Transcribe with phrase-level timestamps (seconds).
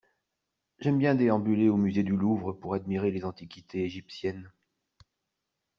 [0.79, 4.51] J’aime bien déambuler au musée du Louvre pour admirer les antiquités égyptiennes.